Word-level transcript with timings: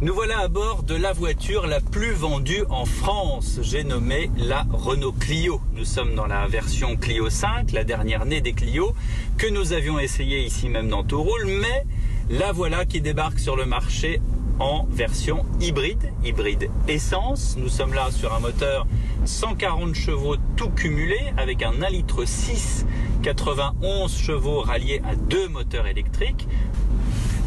Nous 0.00 0.14
voilà 0.14 0.38
à 0.38 0.48
bord 0.48 0.84
de 0.84 0.94
la 0.94 1.12
voiture 1.12 1.66
la 1.66 1.80
plus 1.80 2.12
vendue 2.12 2.62
en 2.70 2.84
France. 2.84 3.58
J'ai 3.62 3.82
nommé 3.82 4.30
la 4.36 4.64
Renault 4.70 5.10
Clio. 5.10 5.60
Nous 5.74 5.84
sommes 5.84 6.14
dans 6.14 6.28
la 6.28 6.46
version 6.46 6.96
Clio 6.96 7.28
5, 7.28 7.72
la 7.72 7.82
dernière 7.82 8.24
née 8.24 8.40
des 8.40 8.52
Clio, 8.52 8.94
que 9.38 9.48
nous 9.48 9.72
avions 9.72 9.98
essayé 9.98 10.44
ici 10.44 10.68
même 10.68 10.88
dans 10.88 11.02
Touroul, 11.02 11.46
mais 11.46 11.84
la 12.30 12.52
voilà 12.52 12.84
qui 12.84 13.00
débarque 13.00 13.40
sur 13.40 13.56
le 13.56 13.66
marché 13.66 14.20
en 14.60 14.86
version 14.88 15.44
hybride, 15.60 16.12
hybride 16.24 16.70
essence. 16.86 17.56
Nous 17.58 17.68
sommes 17.68 17.92
là 17.92 18.12
sur 18.12 18.32
un 18.32 18.38
moteur 18.38 18.86
140 19.24 19.96
chevaux 19.96 20.36
tout 20.56 20.70
cumulé 20.70 21.18
avec 21.36 21.64
un 21.64 21.82
1 21.82 21.90
litre 21.90 22.24
6, 22.24 22.86
91 23.24 24.16
chevaux 24.16 24.60
ralliés 24.60 25.02
à 25.04 25.16
deux 25.16 25.48
moteurs 25.48 25.88
électriques. 25.88 26.46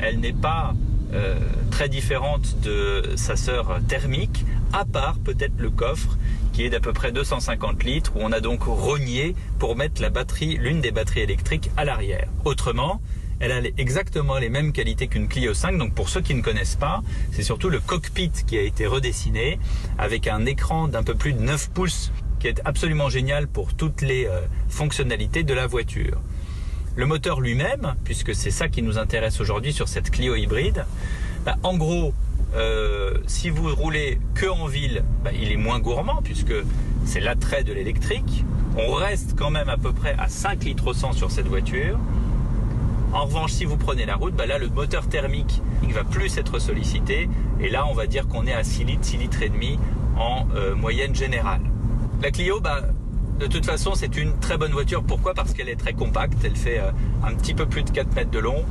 Elle 0.01 0.19
n'est 0.19 0.33
pas 0.33 0.73
euh, 1.13 1.39
très 1.81 1.89
différente 1.89 2.61
de 2.61 3.01
sa 3.15 3.35
sœur 3.35 3.79
thermique, 3.87 4.45
à 4.71 4.85
part 4.85 5.17
peut-être 5.17 5.57
le 5.57 5.71
coffre 5.71 6.15
qui 6.53 6.63
est 6.63 6.69
d'à 6.69 6.79
peu 6.79 6.93
près 6.93 7.11
250 7.11 7.83
litres, 7.83 8.11
où 8.15 8.19
on 8.21 8.31
a 8.31 8.39
donc 8.39 8.61
rogné 8.65 9.33
pour 9.57 9.75
mettre 9.75 9.99
la 9.99 10.11
batterie, 10.11 10.57
l'une 10.57 10.79
des 10.79 10.91
batteries 10.91 11.21
électriques 11.21 11.71
à 11.77 11.83
l'arrière. 11.83 12.27
Autrement, 12.45 13.01
elle 13.39 13.51
a 13.51 13.61
exactement 13.79 14.37
les 14.37 14.49
mêmes 14.49 14.73
qualités 14.73 15.07
qu'une 15.07 15.27
Clio 15.27 15.55
5. 15.55 15.75
Donc 15.79 15.95
pour 15.95 16.09
ceux 16.09 16.21
qui 16.21 16.35
ne 16.35 16.43
connaissent 16.43 16.75
pas, 16.75 17.01
c'est 17.31 17.41
surtout 17.41 17.69
le 17.69 17.79
cockpit 17.79 18.31
qui 18.45 18.59
a 18.59 18.61
été 18.61 18.85
redessiné 18.85 19.57
avec 19.97 20.27
un 20.27 20.45
écran 20.45 20.87
d'un 20.87 21.01
peu 21.01 21.15
plus 21.15 21.33
de 21.33 21.39
9 21.39 21.71
pouces 21.71 22.11
qui 22.39 22.47
est 22.47 22.61
absolument 22.63 23.09
génial 23.09 23.47
pour 23.47 23.73
toutes 23.73 24.03
les 24.03 24.27
euh, 24.27 24.41
fonctionnalités 24.69 25.41
de 25.41 25.55
la 25.55 25.65
voiture. 25.65 26.21
Le 26.95 27.07
moteur 27.07 27.41
lui-même, 27.41 27.95
puisque 28.03 28.35
c'est 28.35 28.51
ça 28.51 28.67
qui 28.67 28.83
nous 28.83 28.99
intéresse 28.99 29.41
aujourd'hui 29.41 29.73
sur 29.73 29.87
cette 29.87 30.11
Clio 30.11 30.35
hybride, 30.35 30.85
bah, 31.45 31.55
en 31.63 31.75
gros, 31.75 32.13
euh, 32.55 33.17
si 33.27 33.49
vous 33.49 33.73
roulez 33.73 34.19
que 34.35 34.45
en 34.47 34.67
ville, 34.67 35.03
bah, 35.23 35.31
il 35.33 35.51
est 35.51 35.57
moins 35.57 35.79
gourmand 35.79 36.21
puisque 36.23 36.53
c'est 37.05 37.19
l'attrait 37.19 37.63
de 37.63 37.73
l'électrique. 37.73 38.43
On 38.77 38.93
reste 38.93 39.35
quand 39.37 39.49
même 39.49 39.69
à 39.69 39.77
peu 39.77 39.91
près 39.91 40.15
à 40.17 40.27
5 40.27 40.63
litres 40.63 40.87
au 40.87 40.93
100 40.93 41.13
sur 41.13 41.31
cette 41.31 41.47
voiture. 41.47 41.97
En 43.13 43.25
revanche, 43.25 43.51
si 43.51 43.65
vous 43.65 43.75
prenez 43.75 44.05
la 44.05 44.15
route, 44.15 44.33
bah 44.33 44.45
là, 44.45 44.57
le 44.57 44.69
moteur 44.69 45.07
thermique 45.07 45.61
il 45.83 45.93
va 45.93 46.03
plus 46.03 46.37
être 46.37 46.59
sollicité. 46.59 47.29
Et 47.59 47.69
là, 47.69 47.85
on 47.87 47.93
va 47.93 48.07
dire 48.07 48.27
qu'on 48.27 48.45
est 48.47 48.53
à 48.53 48.63
6 48.63 48.85
litres, 48.85 49.05
6 49.05 49.17
litres 49.17 49.41
et 49.41 49.49
demi 49.49 49.77
en 50.17 50.47
euh, 50.55 50.75
moyenne 50.75 51.13
générale. 51.13 51.61
La 52.21 52.31
Clio, 52.31 52.61
bah, 52.61 52.81
de 53.39 53.47
toute 53.47 53.65
façon, 53.65 53.93
c'est 53.95 54.15
une 54.15 54.37
très 54.39 54.57
bonne 54.57 54.71
voiture. 54.71 55.03
Pourquoi? 55.03 55.33
Parce 55.33 55.53
qu'elle 55.53 55.69
est 55.69 55.75
très 55.75 55.93
compacte. 55.93 56.37
Elle 56.43 56.55
fait 56.55 56.79
euh, 56.79 56.91
un 57.25 57.33
petit 57.33 57.53
peu 57.53 57.65
plus 57.65 57.83
de 57.83 57.89
4 57.89 58.15
mètres 58.15 58.31
de 58.31 58.39
long. 58.39 58.63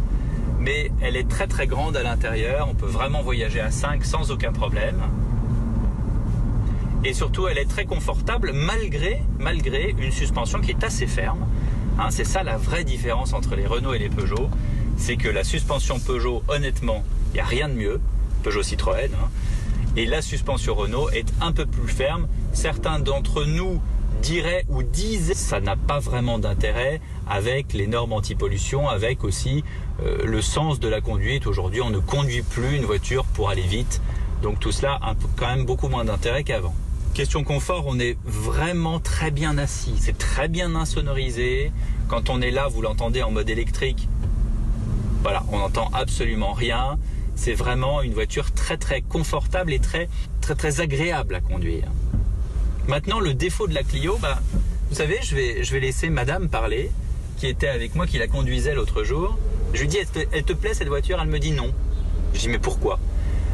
Mais 0.61 0.93
elle 1.01 1.17
est 1.17 1.29
très 1.29 1.47
très 1.47 1.67
grande 1.67 1.97
à 1.97 2.03
l'intérieur. 2.03 2.69
On 2.71 2.75
peut 2.75 2.87
vraiment 2.87 3.23
voyager 3.23 3.61
à 3.61 3.71
5 3.71 4.05
sans 4.05 4.31
aucun 4.31 4.53
problème. 4.53 5.01
Et 7.03 7.15
surtout, 7.15 7.49
elle 7.49 7.59
est 7.59 7.69
très 7.69 7.87
confortable 7.87 8.53
malgré, 8.53 9.23
une 9.99 10.13
suspension 10.13 10.61
qui 10.61 10.71
est 10.71 10.85
assez 10.85 11.07
ferme. 11.07 11.47
Hein, 11.99 12.09
c'est 12.11 12.25
ça 12.25 12.43
la 12.43 12.59
vraie 12.59 12.85
différence 12.85 13.33
entre 13.33 13.57
les 13.57 13.67
Renault 13.67 13.95
et 13.95 13.99
les 13.99 14.11
Peugeot. 14.11 14.51
C'est 14.99 15.17
que 15.17 15.29
la 15.29 15.45
suspension 15.45 15.99
Peugeot, 15.99 16.43
honnêtement, 16.49 17.05
il 17.33 17.35
n'y 17.35 17.41
a 17.41 17.45
rien 17.45 17.69
de 17.71 17.75
mieux. 17.75 18.01
Peugeot 18.43 18.63
Citroën. 18.63 19.11
Hein. 19.15 19.29
et 19.97 20.07
la 20.07 20.23
suspension 20.23 20.75
Renault 20.75 21.11
est 21.11 21.33
un 21.41 21.53
peu 21.53 21.65
plus 21.65 21.89
ferme. 21.89 22.29
Certains 22.53 22.99
d'entre 22.99 23.45
nous 23.45 23.81
diraient 24.21 24.65
ou 24.69 24.83
disent 24.83 25.33
ça 25.33 25.61
n'a 25.61 25.77
pas 25.77 25.99
vraiment 25.99 26.39
d'intérêt 26.39 27.01
avec 27.29 27.73
les 27.73 27.87
normes 27.87 28.13
anti-pollution, 28.13 28.89
avec 28.89 29.25
aussi 29.25 29.65
euh, 30.03 30.25
le 30.25 30.43
sens 30.43 30.79
de 30.79 30.89
la 30.89 31.01
conduite. 31.01 31.47
Aujourd'hui, 31.47 31.81
on 31.81 31.91
ne 31.91 31.99
conduit 31.99 32.43
plus 32.43 32.77
une 32.77 32.85
voiture 32.85 33.25
pour 33.25 33.51
aller 33.51 33.63
vite. 33.63 34.01
Donc 34.43 34.61
tout 34.61 34.73
cela 34.73 34.99
a 35.03 35.15
quand 35.37 35.47
même 35.47 35.65
beaucoup 35.65 35.89
moins 35.89 36.05
d'intérêt 36.05 36.45
qu'avant. 36.45 36.75
Question 37.15 37.43
confort, 37.43 37.85
on 37.87 37.99
est 37.99 38.17
vraiment 38.25 39.01
très 39.01 39.31
bien 39.31 39.59
assis. 39.59 39.95
C'est 39.99 40.17
très 40.17 40.49
bien 40.49 40.75
insonorisé. 40.77 41.73
Quand 42.09 42.31
on 42.31 42.41
est 42.41 42.51
là, 42.51 42.69
vous 42.69 42.83
l'entendez 42.83 43.23
en 43.23 43.31
mode 43.31 43.51
électrique. 43.51 44.09
Voilà, 45.23 45.43
on 45.51 45.59
n'entend 45.59 45.91
absolument 45.93 46.53
rien. 46.53 46.99
C'est 47.35 47.55
vraiment 47.55 48.03
une 48.03 48.13
voiture 48.13 48.53
très 48.53 48.77
très 48.77 49.03
confortable 49.03 49.73
et 49.73 49.79
très 49.79 50.09
très 50.41 50.55
très 50.55 50.81
agréable 50.81 51.35
à 51.35 51.41
conduire. 51.41 51.85
Maintenant, 52.91 53.21
le 53.21 53.35
défaut 53.35 53.69
de 53.69 53.73
la 53.73 53.85
Clio, 53.85 54.19
bah, 54.21 54.41
vous 54.89 54.97
savez, 54.97 55.21
je 55.23 55.37
vais, 55.37 55.79
laisser 55.79 56.11
Madame 56.11 56.49
parler, 56.49 56.91
qui 57.37 57.47
était 57.47 57.69
avec 57.69 57.95
moi, 57.95 58.05
qui 58.05 58.19
la 58.19 58.27
conduisait 58.27 58.75
l'autre 58.75 59.05
jour. 59.05 59.39
Je 59.73 59.83
lui 59.83 59.87
dis, 59.87 59.99
elle 60.33 60.43
te, 60.43 60.53
plaît 60.53 60.75
cette 60.75 60.89
voiture? 60.89 61.21
Elle 61.23 61.29
me 61.29 61.39
dit 61.39 61.53
non. 61.53 61.73
Je 62.35 62.41
dis, 62.41 62.49
mais 62.49 62.59
pourquoi? 62.59 62.99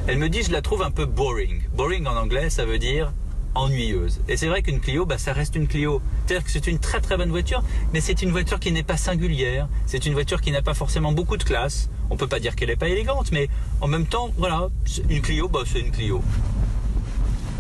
Elle 0.07 0.17
me 0.17 0.31
dit, 0.31 0.43
je 0.43 0.51
la 0.51 0.63
trouve 0.63 0.81
un 0.81 0.91
peu 0.91 1.05
boring. 1.05 1.61
Boring 1.75 2.07
en 2.07 2.17
anglais, 2.17 2.49
ça 2.49 2.65
veut 2.65 2.79
dire 2.79 3.13
ennuyeuse. 3.55 4.23
Et 4.27 4.39
c'est 4.39 4.47
vrai 4.47 4.63
qu'une 4.63 4.81
Clio, 4.81 5.05
bah, 5.05 5.19
ça 5.19 5.35
reste 5.35 5.55
une 5.55 5.69
Clio. 5.69 6.01
C'est-à-dire 6.25 6.43
que 6.43 6.51
c'est 6.51 6.67
une 6.67 6.79
très 6.79 7.03
très 7.03 7.19
bonne 7.19 7.29
voiture, 7.29 7.63
mais 7.93 8.01
c'est 8.01 8.23
une 8.23 8.31
voiture 8.31 8.59
qui 8.59 8.73
n'est 8.73 8.85
pas 8.85 8.97
singulière. 8.97 9.69
C'est 9.85 10.07
une 10.07 10.15
voiture 10.15 10.41
qui 10.41 10.51
n'a 10.51 10.63
pas 10.63 10.73
forcément 10.73 11.13
beaucoup 11.13 11.37
de 11.37 11.45
classe. 11.45 11.91
On 12.09 12.17
peut 12.17 12.27
pas 12.27 12.41
dire 12.41 12.57
qu'elle 12.57 12.71
n'est 12.71 12.77
pas 12.77 12.89
élégante, 12.89 13.33
mais 13.33 13.51
en 13.83 13.87
même 13.87 14.07
temps, 14.07 14.31
voilà, 14.39 14.71
une 15.11 15.21
Clio, 15.21 15.47
bah, 15.47 15.61
c'est 15.67 15.81
une 15.81 15.91
Clio. 15.91 16.23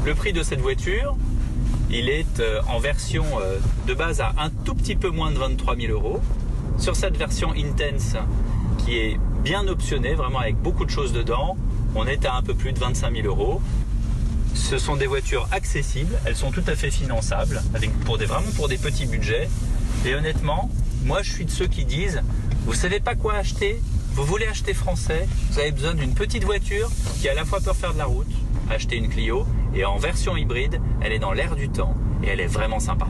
Le 0.06 0.14
prix 0.14 0.32
de 0.32 0.42
cette 0.42 0.60
voiture, 0.60 1.18
il 1.90 2.08
est 2.08 2.40
euh, 2.40 2.60
en 2.68 2.78
version 2.78 3.24
euh, 3.40 3.58
de 3.86 3.94
base 3.94 4.20
à 4.20 4.34
un 4.38 4.50
tout 4.50 4.74
petit 4.74 4.96
peu 4.96 5.10
moins 5.10 5.30
de 5.30 5.38
23 5.38 5.76
000 5.76 5.92
euros. 5.92 6.20
Sur 6.78 6.96
cette 6.96 7.16
version 7.16 7.52
Intense, 7.52 8.16
qui 8.78 8.98
est 8.98 9.18
bien 9.42 9.66
optionnée, 9.68 10.14
vraiment 10.14 10.40
avec 10.40 10.56
beaucoup 10.56 10.84
de 10.84 10.90
choses 10.90 11.12
dedans, 11.12 11.56
on 11.94 12.06
est 12.06 12.26
à 12.26 12.34
un 12.34 12.42
peu 12.42 12.54
plus 12.54 12.72
de 12.72 12.78
25 12.78 13.14
000 13.14 13.26
euros. 13.26 13.62
Ce 14.54 14.78
sont 14.78 14.96
des 14.96 15.06
voitures 15.06 15.48
accessibles, 15.52 16.18
elles 16.24 16.36
sont 16.36 16.50
tout 16.50 16.64
à 16.66 16.74
fait 16.74 16.90
finançables, 16.90 17.62
pour 18.04 18.18
des, 18.18 18.26
vraiment 18.26 18.50
pour 18.56 18.68
des 18.68 18.78
petits 18.78 19.06
budgets. 19.06 19.48
Et 20.04 20.14
honnêtement, 20.14 20.70
moi 21.04 21.22
je 21.22 21.30
suis 21.30 21.44
de 21.44 21.50
ceux 21.50 21.66
qui 21.66 21.84
disent, 21.84 22.20
vous 22.66 22.74
savez 22.74 23.00
pas 23.00 23.14
quoi 23.14 23.34
acheter? 23.34 23.80
Vous 24.14 24.24
voulez 24.24 24.46
acheter 24.46 24.74
français? 24.74 25.28
Vous 25.50 25.58
avez 25.58 25.72
besoin 25.72 25.94
d'une 25.94 26.14
petite 26.14 26.44
voiture 26.44 26.90
qui 27.20 27.28
à 27.28 27.34
la 27.34 27.44
fois 27.44 27.60
peut 27.60 27.72
faire 27.74 27.92
de 27.92 27.98
la 27.98 28.06
route, 28.06 28.26
acheter 28.70 28.96
une 28.96 29.08
Clio, 29.08 29.46
et 29.74 29.84
en 29.84 29.96
version 29.96 30.36
hybride, 30.36 30.80
elle 31.00 31.12
est 31.12 31.18
dans 31.18 31.32
l'air 31.32 31.56
du 31.56 31.68
temps, 31.68 31.94
et 32.22 32.28
elle 32.28 32.40
est 32.40 32.46
vraiment 32.46 32.80
sympa. 32.80 33.06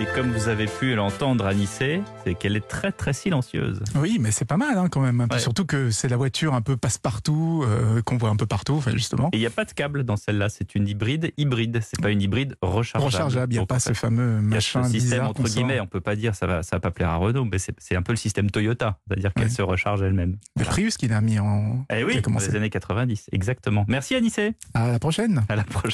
Et 0.00 0.06
comme 0.06 0.32
vous 0.32 0.48
avez 0.48 0.66
pu 0.66 0.94
l'entendre 0.96 1.46
à 1.46 1.54
Nice, 1.54 1.80
c'est 2.24 2.34
qu'elle 2.34 2.56
est 2.56 2.66
très 2.66 2.90
très 2.90 3.12
silencieuse. 3.12 3.80
Oui, 3.94 4.18
mais 4.20 4.32
c'est 4.32 4.44
pas 4.44 4.56
mal 4.56 4.76
hein, 4.76 4.88
quand 4.90 5.00
même. 5.00 5.26
Surtout 5.38 5.64
que 5.64 5.90
c'est 5.90 6.08
la 6.08 6.16
voiture 6.16 6.54
un 6.54 6.62
peu 6.62 6.76
passe-partout, 6.76 7.64
euh, 7.64 8.02
qu'on 8.02 8.16
voit 8.16 8.30
un 8.30 8.36
peu 8.36 8.46
partout, 8.46 8.74
enfin, 8.74 8.90
justement. 8.90 9.28
Et 9.32 9.36
il 9.36 9.40
n'y 9.40 9.46
a 9.46 9.50
pas 9.50 9.64
de 9.64 9.70
câble 9.70 10.02
dans 10.02 10.16
celle-là, 10.16 10.48
c'est 10.48 10.74
une 10.74 10.88
hybride 10.88 11.32
hybride, 11.36 11.80
c'est 11.80 12.00
pas 12.00 12.10
une 12.10 12.22
hybride 12.22 12.56
rechargeable. 12.60 13.12
Rechargeable, 13.12 13.52
il 13.52 13.56
n'y 13.58 13.62
a 13.62 13.66
pas 13.66 13.78
ce 13.78 13.92
fameux 13.92 14.40
machin. 14.40 14.82
Le 14.82 14.88
système, 14.88 15.02
bizarre 15.02 15.30
entre 15.30 15.42
guillemets, 15.44 15.78
on 15.78 15.86
peut 15.86 16.00
pas 16.00 16.16
dire, 16.16 16.34
ça 16.34 16.48
va, 16.48 16.64
ça 16.64 16.76
va 16.76 16.80
pas 16.80 16.90
plaire 16.90 17.10
à 17.10 17.16
Renault, 17.16 17.44
mais 17.44 17.58
c'est 17.58 17.94
un 17.94 18.02
peu 18.02 18.12
le 18.12 18.16
système 18.16 18.50
Toyota, 18.50 18.98
c'est-à-dire 19.06 19.32
qu'elle 19.32 19.50
se 19.50 19.62
recharge 19.62 20.02
elle-même. 20.02 20.38
Le 20.58 20.64
Prius 20.64 20.96
qu'il 20.96 21.12
a 21.12 21.20
mis 21.20 21.38
en. 21.38 21.86
Eh 21.94 22.02
oui, 22.02 22.20
dans 22.20 22.38
les 22.38 22.56
années 22.56 22.70
90, 22.70 23.28
exactement. 23.30 23.84
Merci 23.86 24.16
Anissé. 24.16 24.54
À 24.74 24.90
la 24.90 24.98
prochaine. 24.98 25.44
À 25.48 25.54
la 25.54 25.64
prochaine. 25.64 25.92